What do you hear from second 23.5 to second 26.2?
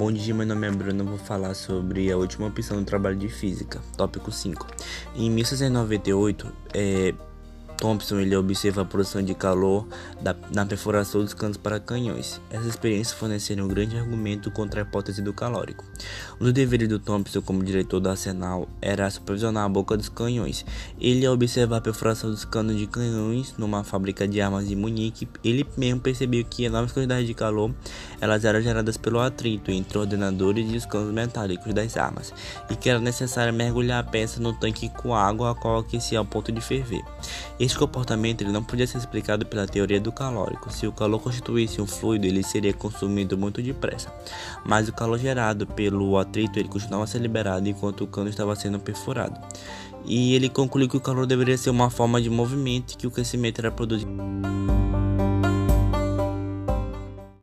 numa fábrica de armas de Munique, ele mesmo